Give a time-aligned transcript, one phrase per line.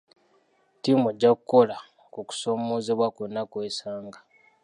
[0.77, 1.77] Ttiimu ejja kukola
[2.13, 4.19] ku kusoomoozebwa kwonna kw'esanga.